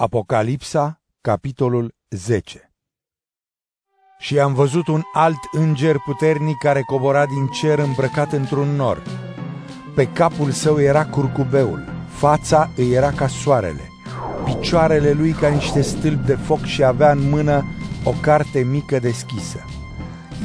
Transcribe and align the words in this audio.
Apocalipsa, 0.00 1.00
capitolul 1.20 1.94
10 2.08 2.72
Și 4.18 4.38
am 4.38 4.54
văzut 4.54 4.86
un 4.86 5.02
alt 5.12 5.38
înger 5.52 5.96
puternic 6.04 6.58
care 6.58 6.80
cobora 6.80 7.26
din 7.26 7.46
cer 7.46 7.78
îmbrăcat 7.78 8.32
într-un 8.32 8.68
nor. 8.68 9.02
Pe 9.94 10.06
capul 10.06 10.50
său 10.50 10.80
era 10.80 11.06
curcubeul, 11.06 11.84
fața 12.08 12.70
îi 12.76 12.92
era 12.92 13.10
ca 13.10 13.26
soarele, 13.26 13.90
picioarele 14.44 15.12
lui 15.12 15.32
ca 15.32 15.48
niște 15.48 15.82
stâlpi 15.82 16.26
de 16.26 16.34
foc 16.34 16.64
și 16.64 16.84
avea 16.84 17.10
în 17.10 17.28
mână 17.28 17.64
o 18.04 18.10
carte 18.20 18.60
mică 18.60 18.98
deschisă. 18.98 19.64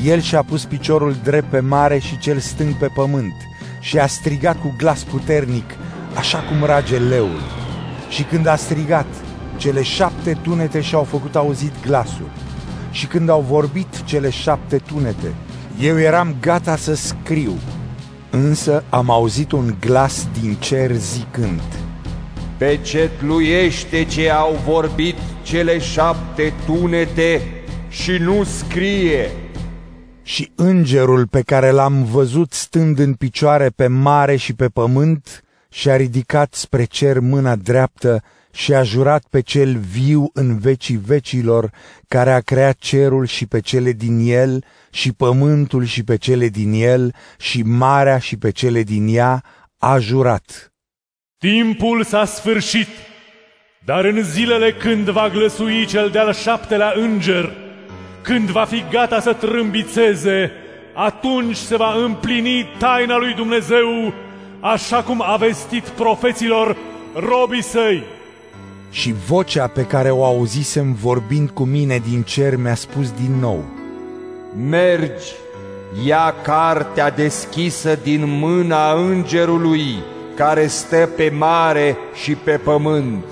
El 0.03 0.19
și-a 0.19 0.43
pus 0.43 0.65
piciorul 0.65 1.13
drept 1.13 1.49
pe 1.49 1.59
mare 1.59 1.99
și 1.99 2.17
cel 2.17 2.39
stâng 2.39 2.77
pe 2.77 2.87
pământ 2.87 3.35
și 3.79 3.99
a 3.99 4.07
strigat 4.07 4.61
cu 4.61 4.73
glas 4.77 5.03
puternic, 5.03 5.75
așa 6.15 6.39
cum 6.39 6.63
rage 6.63 6.97
leul. 6.97 7.41
Și 8.09 8.23
când 8.23 8.45
a 8.45 8.55
strigat, 8.55 9.22
cele 9.63 9.81
șapte 9.81 10.37
tunete 10.41 10.81
și-au 10.81 11.03
făcut 11.03 11.35
auzit 11.35 11.71
glasul. 11.85 12.29
Și 12.91 13.05
când 13.05 13.29
au 13.29 13.41
vorbit 13.41 14.03
cele 14.03 14.29
șapte 14.29 14.77
tunete, 14.77 15.33
eu 15.79 15.99
eram 15.99 16.35
gata 16.41 16.75
să 16.75 16.93
scriu. 16.93 17.53
Însă 18.29 18.83
am 18.89 19.09
auzit 19.09 19.51
un 19.51 19.75
glas 19.79 20.27
din 20.41 20.53
cer 20.53 20.91
zicând, 20.91 21.61
Pecetluiește 22.57 24.03
ce 24.03 24.29
au 24.29 24.59
vorbit 24.65 25.15
cele 25.43 25.79
șapte 25.79 26.53
tunete 26.65 27.41
și 27.89 28.11
nu 28.11 28.43
scrie. 28.43 29.31
Și 30.23 30.51
îngerul 30.55 31.27
pe 31.27 31.41
care 31.41 31.71
l-am 31.71 32.03
văzut 32.03 32.53
stând 32.53 32.99
în 32.99 33.13
picioare 33.13 33.69
pe 33.75 33.87
mare 33.87 34.35
și 34.35 34.53
pe 34.53 34.67
pământ 34.67 35.42
și-a 35.73 35.95
ridicat 35.95 36.53
spre 36.53 36.83
cer 36.83 37.19
mâna 37.19 37.55
dreaptă 37.55 38.23
și 38.53 38.73
a 38.73 38.83
jurat 38.83 39.23
pe 39.29 39.41
cel 39.41 39.77
viu 39.77 40.29
în 40.33 40.57
vecii 40.57 40.99
vecilor, 41.05 41.71
care 42.07 42.31
a 42.31 42.39
creat 42.39 42.77
cerul 42.77 43.25
și 43.25 43.45
pe 43.45 43.59
cele 43.59 43.91
din 43.91 44.19
el, 44.23 44.63
și 44.91 45.13
pământul 45.13 45.85
și 45.85 46.03
pe 46.03 46.15
cele 46.15 46.47
din 46.47 46.73
el, 46.73 47.13
și 47.39 47.61
marea 47.61 48.17
și 48.17 48.37
pe 48.37 48.51
cele 48.51 48.83
din 48.83 49.07
ea, 49.15 49.43
a 49.77 49.97
jurat. 49.97 50.73
Timpul 51.37 52.03
s-a 52.03 52.25
sfârșit, 52.25 52.87
dar 53.85 54.05
în 54.05 54.23
zilele 54.23 54.73
când 54.73 55.09
va 55.09 55.29
glăsui 55.29 55.85
cel 55.85 56.09
de-al 56.09 56.33
șaptelea 56.33 56.93
înger, 56.95 57.55
când 58.21 58.49
va 58.49 58.65
fi 58.65 58.83
gata 58.91 59.19
să 59.19 59.33
trâmbițeze, 59.33 60.51
atunci 60.93 61.55
se 61.55 61.75
va 61.75 61.93
împlini 62.03 62.65
taina 62.77 63.17
lui 63.17 63.33
Dumnezeu, 63.33 64.13
așa 64.63 65.03
cum 65.03 65.23
a 65.25 65.35
vestit 65.35 65.83
profeților 65.83 66.77
robii 67.13 67.63
săi. 67.63 68.03
Și 68.89 69.13
vocea 69.27 69.67
pe 69.67 69.81
care 69.81 70.09
o 70.09 70.25
auzisem 70.25 70.93
vorbind 70.93 71.49
cu 71.49 71.63
mine 71.63 72.01
din 72.09 72.21
cer 72.21 72.55
mi-a 72.55 72.75
spus 72.75 73.11
din 73.11 73.35
nou, 73.39 73.63
Mergi, 74.69 75.31
ia 76.05 76.35
cartea 76.43 77.09
deschisă 77.09 77.99
din 78.03 78.23
mâna 78.25 78.93
îngerului 78.93 79.95
care 80.35 80.67
stă 80.67 81.09
pe 81.15 81.33
mare 81.37 81.97
și 82.23 82.35
pe 82.35 82.59
pământ. 82.63 83.23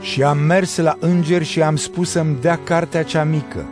Și 0.00 0.22
am 0.22 0.38
mers 0.38 0.76
la 0.76 0.96
înger 0.98 1.42
și 1.42 1.62
am 1.62 1.76
spus 1.76 2.10
să-mi 2.10 2.36
dea 2.40 2.60
cartea 2.64 3.02
cea 3.02 3.24
mică, 3.24 3.64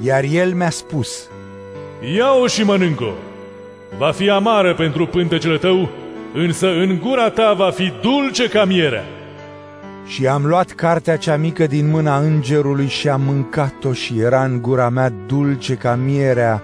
iar 0.00 0.24
el 0.24 0.54
mi-a 0.54 0.70
spus, 0.70 1.28
Ia-o 2.16 2.46
și 2.46 2.62
mănâncă. 2.62 3.12
Va 3.98 4.10
fi 4.10 4.30
amară 4.30 4.74
pentru 4.74 5.06
pântecele 5.06 5.56
tău, 5.56 5.88
însă 6.34 6.66
în 6.66 6.98
gura 7.02 7.30
ta 7.30 7.52
va 7.52 7.70
fi 7.70 7.92
dulce 8.02 8.48
ca 8.48 8.64
mierea. 8.64 9.04
Și 10.06 10.26
am 10.26 10.46
luat 10.46 10.70
cartea 10.70 11.16
cea 11.16 11.36
mică 11.36 11.66
din 11.66 11.90
mâna 11.90 12.18
îngerului 12.18 12.86
și 12.86 13.08
am 13.08 13.20
mâncat-o 13.20 13.92
și 13.92 14.18
era 14.18 14.44
în 14.44 14.62
gura 14.62 14.88
mea 14.88 15.12
dulce 15.26 15.74
ca 15.74 15.94
mierea, 15.94 16.62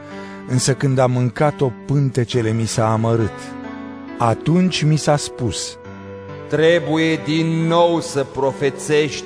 însă 0.48 0.74
când 0.74 0.98
am 0.98 1.10
mâncat-o, 1.10 1.70
pântecele 1.86 2.52
mi 2.52 2.64
s-a 2.64 2.92
amărât. 2.92 3.38
Atunci 4.18 4.82
mi 4.82 4.96
s-a 4.96 5.16
spus, 5.16 5.78
Trebuie 6.48 7.20
din 7.24 7.46
nou 7.66 8.00
să 8.00 8.24
profețești 8.24 9.24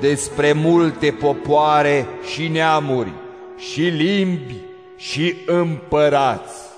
despre 0.00 0.52
multe 0.52 1.16
popoare 1.20 2.06
și 2.34 2.48
neamuri 2.48 3.12
și 3.56 3.80
limbi 3.80 4.56
și 4.96 5.34
împărați. 5.46 6.69